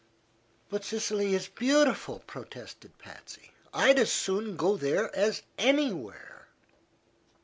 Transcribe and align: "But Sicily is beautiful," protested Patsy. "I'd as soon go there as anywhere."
"But 0.67 0.83
Sicily 0.83 1.35
is 1.35 1.47
beautiful," 1.47 2.23
protested 2.25 2.97
Patsy. 2.97 3.51
"I'd 3.71 3.99
as 3.99 4.11
soon 4.11 4.55
go 4.55 4.75
there 4.75 5.15
as 5.15 5.43
anywhere." 5.59 6.47